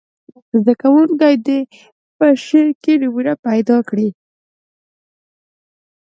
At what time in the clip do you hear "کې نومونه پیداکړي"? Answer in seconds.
2.83-4.09